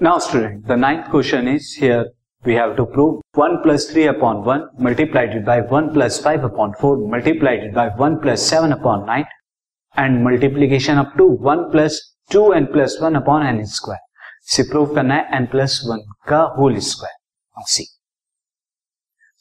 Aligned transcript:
Now 0.00 0.18
student, 0.18 0.66
the 0.66 0.76
ninth 0.76 1.10
question 1.10 1.46
is 1.48 1.74
here 1.74 2.06
we 2.44 2.54
have 2.54 2.76
to 2.76 2.86
prove 2.86 3.20
1 3.34 3.62
plus 3.62 3.90
3 3.90 4.06
upon 4.06 4.44
1 4.44 4.68
multiplied 4.78 5.44
by 5.44 5.60
1 5.60 5.92
plus 5.92 6.18
5 6.20 6.44
upon 6.44 6.72
4 6.80 6.96
multiplied 7.08 7.74
by 7.74 7.88
1 7.88 8.20
plus 8.20 8.42
7 8.42 8.72
upon 8.72 9.04
9 9.06 9.24
and 9.96 10.24
multiplication 10.24 10.96
up 10.96 11.14
to 11.18 11.26
1 11.26 11.70
plus 11.70 11.98
2 12.30 12.54
n 12.54 12.66
plus 12.72 12.98
1 13.00 13.16
upon 13.20 13.44
n 13.46 13.64
square 13.72 14.08
से 14.52 14.62
prove 14.70 14.94
करना 14.94 15.14
है 15.14 15.40
n 15.40 15.50
plus 15.50 15.80
one 15.88 16.00
का 16.28 16.40
whole 16.58 16.78
square 16.88 17.64
सी 17.74 17.84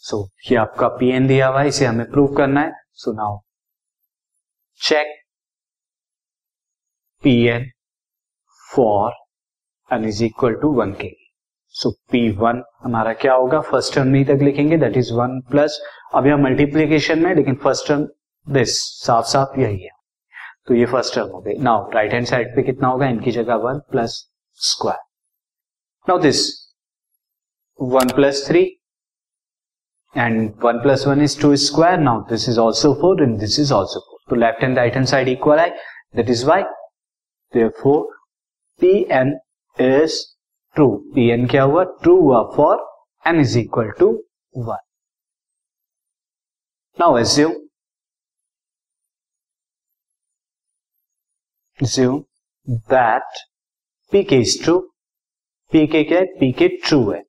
सो 0.04 0.24
ये 0.50 0.58
आपका 0.58 0.88
P 1.00 1.10
N 1.16 1.28
दिया 1.28 1.48
हुआ 1.48 1.62
है 1.62 1.68
इसे 1.68 1.86
हमें 1.86 2.10
प्रूव 2.12 2.36
करना 2.36 2.62
है 2.62 2.72
so 3.04 3.12
now 3.22 3.40
check 4.82 5.16
P 7.24 7.36
N 7.56 7.70
for 8.76 9.12
n 9.91 10.05
is 10.09 10.25
equal 10.25 10.55
to 10.63 10.73
one 10.75 10.93
के 11.01 11.11
सो 11.75 11.91
पी 12.11 12.29
वन 12.37 12.63
हमारा 12.83 13.13
क्या 13.23 13.35
होगा? 13.35 13.61
फ़र्स्ट 13.61 13.95
टर्म 13.95 14.07
नहीं 14.09 14.25
तक 14.25 14.43
लिखेंगे 14.43 14.77
दैट 14.79 14.97
इज़ 14.97 15.13
वन 15.15 15.41
प्लस 15.51 15.81
अब 16.15 16.27
यह 16.27 16.37
मल्टीप्लीकेशन 16.37 17.19
में, 17.19 17.35
लेकिन 17.35 17.55
फ़र्स्ट 17.63 17.89
टर्म 17.89 18.07
दिस 18.47 18.77
साफ़ 19.05 19.27
साफ़ 19.27 19.59
यही 19.61 19.83
है। 19.83 19.91
तो 20.67 20.75
ये 20.75 20.85
फ़र्स्ट 20.87 21.15
टर्म 21.15 21.29
हो 21.29 21.41
गई। 21.41 21.55
नाउ 21.63 21.91
राइट 21.95 22.13
हैंड 22.13 22.27
साइड 22.27 22.55
पे 22.57 22.63
कितना 22.63 22.89
होगा? 22.89 23.07
इनकी 23.07 23.31
जगह 23.31 23.55
one 23.65 23.79
plus 23.91 24.15
square 24.61 25.03
now 26.07 26.19
this 26.21 26.43
one 27.79 28.09
plus 28.15 28.47
three 28.49 28.63
and 30.15 30.53
one 30.65 30.81
plus 30.83 31.07
one 31.07 31.23
is 31.23 31.41
two 31.41 31.55
square 31.59 31.99
now 31.99 32.21
this 32.29 32.49
is 32.49 32.59
also 32.61 32.93
four 33.01 33.23
and 33.23 33.39
this 33.39 33.59
is 33.61 33.73
also 33.75 34.01
four 34.01 34.21
तो 34.31 34.37
left 34.37 34.63
and 34.65 34.79
right 34.79 34.95
hand 34.95 35.07
side 35.07 35.29
equal 35.29 35.59
है। 35.59 35.69
That 36.17 36.31
is 36.31 36.47
why 36.47 36.63
for 37.83 38.03
P 38.81 38.93
n 39.13 39.39
is 39.77 40.21
true 40.77 40.89
P 41.15 41.29
n 41.31 41.47
क्या 41.49 41.63
हुआ? 41.63 41.85
True 42.03 42.21
हुआ 42.21 42.43
for 42.57 42.87
n 43.25 43.41
is 43.41 43.59
equal 43.59 43.91
to 43.99 44.11
one 44.55 44.87
now 46.99 47.19
assume 47.19 47.53
assume 51.79 52.25
that 52.89 53.23
pk 54.13 54.41
is 54.41 54.57
true. 54.65 54.81
Pk 55.73 56.03
क्या 56.09 56.19
है? 56.19 56.27
Pk 56.41 56.69
true 56.85 56.99
है. 57.11 57.23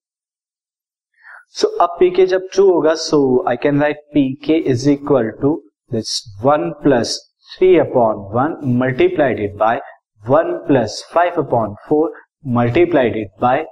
सो 1.57 1.67
अब 1.83 1.97
pk 2.01 2.25
जब 2.27 2.47
true 2.53 2.65
होगा 2.71 2.93
so 3.01 3.17
I 3.49 3.57
can 3.63 3.81
write 3.81 4.03
pk 4.17 4.59
is 4.71 4.89
equal 4.89 5.29
to 5.41 5.53
this 5.91 6.13
one 6.43 6.69
plus 6.83 7.17
three 7.49 7.77
upon 7.79 8.15
one 8.33 8.57
multiplied 8.79 9.57
by 9.57 9.79
one 10.23 10.57
plus 10.67 11.03
five 11.13 11.41
upon 11.43 11.75
four 11.87 12.13
multiplied 12.45 13.29
by 13.41 13.63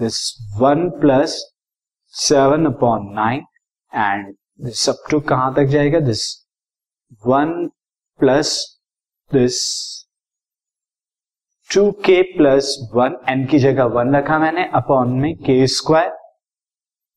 this 0.00 0.18
one 0.60 0.88
plus 1.00 1.34
seven 2.14 2.66
upon 2.66 3.12
nine 3.14 3.44
and 3.92 4.34
this 4.64 4.88
up 4.88 5.04
to 5.10 5.20
कहाँ 5.20 5.54
तक 5.54 5.64
जाएगा? 5.70 6.00
This 6.00 6.24
one 7.26 7.66
plus 8.20 8.54
this 9.30 9.58
two 11.70 11.90
k 12.06 12.20
plus 12.36 12.76
one 12.94 13.16
n 13.28 13.46
की 13.46 13.58
जगह 13.58 13.84
one 13.96 14.14
रखा 14.16 14.38
मैंने 14.38 14.64
upon 14.74 15.12
में 15.20 15.34
k 15.36 15.66
square 15.66 16.10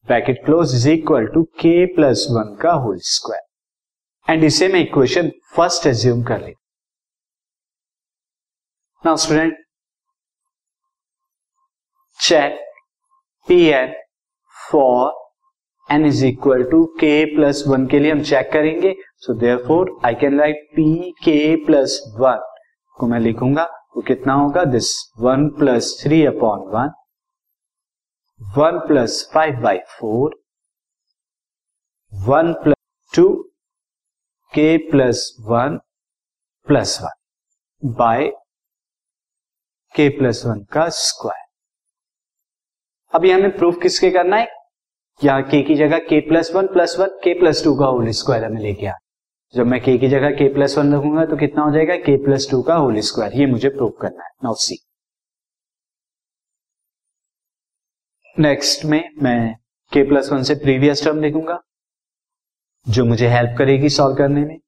bracket 0.07 0.43
close 0.45 0.75
is 0.75 0.89
equal 0.89 1.27
to 1.33 1.43
k 1.59 1.85
plus 1.95 2.27
one 2.31 2.55
का 2.61 2.71
whole 2.83 2.97
square 3.05 4.31
and 4.31 4.43
इसे 4.43 4.67
मैं 4.67 4.79
इक्वेशन 4.79 5.31
फ़र्स्ट 5.55 5.87
एज्यूम 5.87 6.23
कर 6.23 6.41
ली 6.45 6.53
now 9.03 9.15
student 9.17 9.62
check 12.27 12.59
P 13.47 13.59
n 13.67 13.93
for 14.69 15.93
n 15.93 16.05
is 16.05 16.25
equal 16.25 16.63
to 16.71 16.83
k 16.99 17.13
plus 17.35 17.63
one 17.67 17.85
के 17.87 17.99
लिए 17.99 18.11
हम 18.11 18.21
चेक 18.23 18.51
करेंगे। 18.53 18.93
So 19.17 19.33
therefore 19.67 19.91
I 20.05 20.15
can 20.21 20.39
write 20.39 20.67
P 20.75 21.11
k 21.23 21.55
plus 21.65 21.99
one 22.19 22.39
को 22.97 23.07
मैं 23.07 23.19
लिखूँगा। 23.19 23.65
तो 23.65 24.01
कितना 24.01 24.33
होगा? 24.33 24.63
This 24.65 24.91
one 25.19 25.47
plus 25.59 25.99
three 26.03 26.25
upon 26.25 26.67
one 26.73 26.91
one 28.39 28.79
plus 28.87 29.29
five 29.33 29.59
by 29.63 29.79
four 29.99 30.39
one 32.11 32.53
plus 32.63 33.15
two 33.15 33.27
k 34.53 34.77
plus 34.89 35.29
one 35.41 35.77
plus 36.67 36.99
one 37.01 37.93
by 37.99 38.27
k 39.95 40.09
plus 40.17 40.45
one 40.45 40.63
का 40.73 40.89
square 40.97 41.42
अभी 43.13 43.31
हमें 43.31 43.55
proof 43.57 43.81
किसके 43.81 44.09
करना 44.11 44.37
है? 44.37 44.47
यहाँ 45.21 45.41
के 45.43 45.61
की 45.63 45.75
जगह 45.75 45.99
k 45.99 46.19
plus 46.29 46.51
one 46.55 46.67
plus 46.67 46.95
one 46.99 47.07
k 47.23 47.33
plus 47.39 47.63
two 47.63 47.75
का 47.79 47.85
होल 47.85 48.09
स्क्वायर 48.11 48.43
हमें 48.45 48.61
लेके 48.61 48.87
आ 48.87 48.93
जब 49.53 49.65
मैं 49.65 49.79
के 49.83 49.97
की 49.97 50.07
जगह 50.09 50.31
के 50.31 50.53
प्लस 50.53 50.77
वन 50.77 50.93
रखूँगा 50.95 51.25
तो 51.25 51.37
कितना 51.37 51.63
हो 51.63 51.71
जाएगा? 51.71 51.95
के 51.97 52.15
प्लस 52.25 52.49
टू 52.51 52.61
का 52.61 52.75
होल 52.75 52.99
स्क्वायर 53.01 53.33
ये 53.33 53.45
मुझे 53.45 53.69
प्रूव 53.69 53.89
करना 54.01 54.23
है। 54.23 54.29
नाउ 54.43 54.53
सी 54.55 54.77
नेक्स्ट 58.37 58.85
में 58.85 59.01
मैं 59.23 59.55
के 59.91 60.03
प्लस 60.09 60.29
वन 60.31 60.43
से 60.43 60.55
प्रीवियस 60.55 61.03
टर्म 61.03 61.21
लिखूँगा, 61.21 61.59
जो 62.87 63.05
मुझे 63.05 63.27
हेल्प 63.29 63.57
करेगी 63.57 63.89
सॉल्व 63.89 64.15
करने 64.17 64.45
में। 64.45 64.59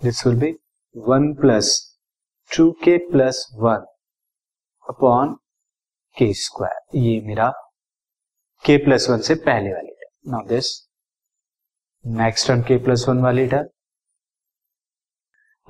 This 0.00 0.26
will 0.26 0.36
be 0.40 0.54
one 0.96 1.32
plus 1.34 1.91
two 2.56 2.70
k 2.84 2.96
plus 3.10 3.46
one 3.54 3.84
upon 4.88 5.34
k 6.16 6.32
square 6.34 6.96
ये 6.98 7.20
मेरा 7.20 7.48
के 8.64 8.76
प्लस 8.76 9.06
वन 9.10 9.20
से 9.20 9.34
पहले 9.34 9.72
वाली 9.72 9.90
term 9.90 10.30
now 10.30 10.46
this 10.48 10.66
next 12.06 12.48
term 12.48 12.62
k 12.62 12.76
plus 12.84 13.04
one 13.08 13.18
वाली 13.18 13.46
टर्म 13.46 13.68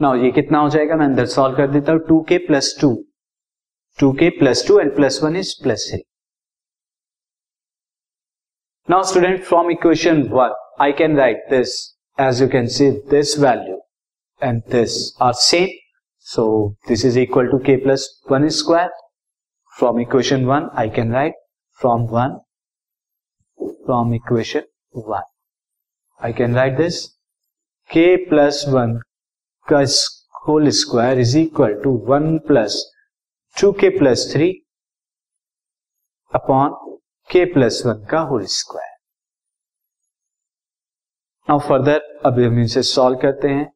नाउ 0.00 0.16
ये 0.16 0.31
कितना 0.31 0.59
हो 0.59 0.69
जाएगा? 0.69 0.97
मैं 0.97 1.06
अंदर 1.06 1.26
सॉल्व 1.26 1.56
कर 1.56 1.66
देता 1.70 1.93
हूँ। 1.93 2.00
Two 2.09 2.20
k 2.28 2.38
plus 2.47 2.76
two 2.81 3.04
two 3.99 4.12
k 4.12 4.31
plus 4.38 4.66
two 4.69 4.78
and 4.81 4.94
plus 4.97 5.20
one 5.22 5.37
is 5.37 5.54
plus 5.62 5.88
three 5.91 6.03
now 8.88 9.03
student 9.03 9.44
from 9.44 9.70
equation 9.70 10.22
one 10.32 10.54
I 10.81 10.93
can 10.93 11.16
write 11.19 11.47
this 11.50 11.76
as 12.20 12.43
you 12.43 12.49
can 12.49 12.66
see 12.78 12.91
this 13.10 13.38
value 13.38 13.81
and 14.43 14.62
this 14.70 14.99
are 15.22 15.32
same 15.43 15.81
so 16.27 16.44
this 16.88 17.05
is 17.05 17.19
equal 17.19 17.47
to 17.50 17.59
k 17.66 17.77
plus 17.84 18.09
one 18.31 18.49
square 18.59 18.91
from 19.72 20.00
equation 20.00 20.44
one 20.44 20.69
I 20.78 20.91
can 20.97 21.12
write 21.12 21.34
from 21.81 22.06
one 22.10 22.38
from 23.84 24.15
equation 24.15 24.62
one 25.09 25.22
I 26.21 26.32
can 26.32 26.55
write 26.56 26.77
this 26.77 27.05
k 27.91 28.05
plus 28.28 28.65
one 28.69 28.99
का 29.69 29.84
whole 30.47 30.69
square 30.82 31.19
is 31.19 31.37
equal 31.38 31.75
to 31.82 31.97
one 32.09 32.38
plus 32.47 32.82
two 33.56 33.72
k 33.81 33.88
plus 33.99 34.31
three 34.32 34.50
upon 36.32 36.97
k 37.31 37.44
plus 37.53 37.82
one 37.87 38.05
का 38.11 38.21
whole 38.31 38.44
square 38.55 38.91
now 41.49 41.59
further 41.69 42.00
अभी 42.27 42.44
हम 42.44 42.59
इसे 42.61 42.82
solve 42.82 43.19
करते 43.19 43.49
हैं. 43.49 43.71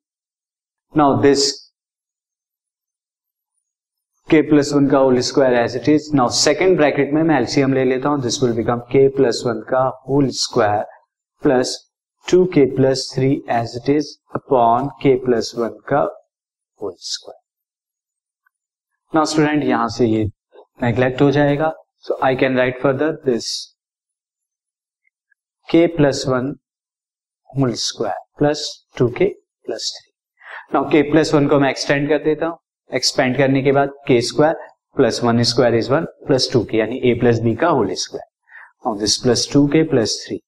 Now 0.94 1.20
this 1.22 1.65
k 4.30 4.40
plus 4.42 4.72
one 4.74 4.86
का 4.90 4.98
whole 4.98 5.18
square 5.20 5.54
as 5.54 5.74
it 5.76 5.88
is 5.88 6.08
now 6.16 6.28
second 6.36 6.76
bracket 6.76 7.12
में 7.14 7.22
मैं 7.22 7.36
LCM 7.38 7.74
ले 7.74 7.84
लेता 7.84 8.08
हूँ. 8.08 8.20
This 8.22 8.42
will 8.42 8.52
become 8.52 8.78
k 8.92 9.06
plus 9.16 9.42
one 9.46 9.60
का 9.68 9.82
whole 10.08 10.28
square 10.38 10.84
plus 11.42 11.76
two 12.26 12.44
k 12.54 12.64
plus 12.76 13.10
three 13.14 13.30
as 13.50 13.76
it 13.76 13.90
is 13.90 14.08
upon 14.36 14.88
k 15.02 15.14
plus 15.24 15.52
one 15.58 15.78
का 15.88 16.00
whole 16.80 16.94
square 17.10 17.40
now 19.12 19.24
student 19.24 19.64
यहाँ 19.64 19.88
से 19.88 20.06
ये 20.06 20.24
नेग्लेक्ट 20.82 21.22
हो 21.22 21.30
जाएगा. 21.30 21.72
So 21.98 22.18
I 22.24 22.36
can 22.36 22.58
write 22.58 22.82
further 22.82 23.12
this 23.30 23.54
k 25.68 25.86
plus 25.96 26.24
one 26.28 26.54
whole 27.50 27.72
square 27.86 28.24
plus 28.38 28.68
two 28.98 29.08
k 29.08 29.34
plus 29.64 29.92
three 29.96 30.12
now 30.74 30.90
k 30.90 31.10
plus 31.10 31.34
one 31.34 31.48
को 31.48 31.60
मैं 31.60 31.70
extend 31.70 32.08
कर 32.08 32.24
देता 32.24 32.46
हूँ. 32.46 32.58
एक्सपेंड 32.90 33.36
करने 33.36 33.62
के 33.62 33.72
बाद 33.72 33.92
k 34.06 34.20
square 34.22 34.54
plus 34.96 35.20
one 35.24 35.42
square 35.42 35.74
is 35.74 35.90
one 35.92 36.04
plus 36.26 36.48
two 36.52 36.62
k 36.64 36.76
यानी 36.78 37.00
ए 37.10 37.14
plus 37.20 37.40
B 37.42 37.54
का 37.62 37.68
whole 37.68 37.92
square 38.02 38.26
now 38.86 38.98
this 38.98 39.16
plus 39.22 39.48
two 39.52 39.66
k 39.68 39.82
plus 39.90 40.22
three 40.26 40.40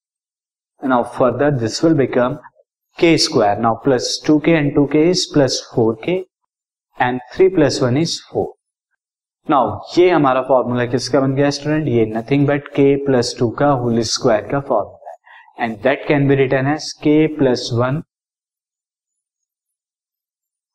now 0.83 1.03
further 1.17 1.51
this 1.61 1.83
will 1.85 1.95
become 1.95 2.35
k 2.99 3.17
square 3.19 3.59
now 3.59 3.75
plus 3.85 4.21
two 4.27 4.39
k 4.45 4.51
and 4.51 4.75
two 4.75 4.85
k 4.93 5.09
is 5.11 5.25
plus 5.35 5.61
four 5.75 5.99
k 6.05 6.13
and 6.99 7.21
three 7.33 7.49
plus 7.55 7.83
one 7.83 7.97
is 7.97 8.19
four 8.31 8.53
now 9.47 9.79
ये 9.99 10.09
हमारा 10.11 10.43
formula 10.49 10.85
किसका 10.93 11.21
बन 11.21 11.35
गया 11.35 11.51
student 11.59 11.89
ये 11.89 12.05
nothing 12.17 12.47
but 12.49 12.69
k 12.77 12.95
plus 13.07 13.35
two 13.39 13.49
का 13.61 13.69
whole 13.83 14.01
square 14.11 14.49
का 14.51 14.61
formula 14.69 15.11
है. 15.11 15.65
And 15.65 15.77
that 15.83 16.07
can 16.09 16.29
be 16.29 16.35
written 16.35 16.67
as 16.73 16.93
k 17.03 17.27
plus 17.37 17.69
one 17.75 18.01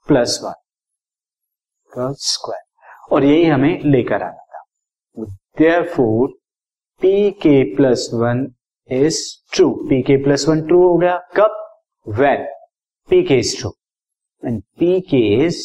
plus 0.08 0.40
one 0.44 0.54
का 1.94 2.12
स्क्वायर 2.22 3.14
और 3.14 3.24
यही 3.26 3.46
हमें 3.46 3.84
लेकर 3.86 4.24
आना 4.24 4.44
था। 4.54 4.64
Therefore 5.90 6.28
P 7.02 7.32
k 7.42 7.64
plus 7.76 8.10
one 8.14 8.48
is 8.90 9.20
true 9.54 9.70
P 9.90 10.02
k 10.02 10.18
plus 10.24 10.48
one 10.50 10.62
true 10.68 10.82
हो 10.88 10.98
गया। 10.98 11.18
कब? 11.38 11.60
When 12.08 12.46
P 13.10 13.22
k 13.24 13.38
is 13.40 13.58
true 13.60 13.72
and 14.44 14.62
P 14.80 15.00
k 15.10 15.22
is 15.46 15.62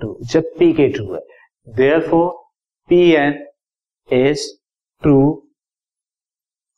true 0.00 0.16
जब 0.32 0.50
पी 0.58 0.72
के 0.72 0.88
ट्रू 0.88 1.12
है 1.14 1.20
therefore 2.08 2.30
P 2.90 3.00
n 3.16 3.46
is 4.08 4.46
true 5.02 5.18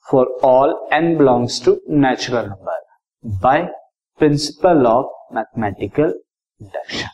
for 0.06 0.38
all 0.44 0.74
n 0.92 1.16
belongs 1.18 1.64
to 1.64 1.76
natural 2.00 2.46
number 2.46 2.82
by 3.24 3.62
principle 4.20 4.86
of 4.86 5.34
mathematical 5.34 6.20
induction 6.60 7.13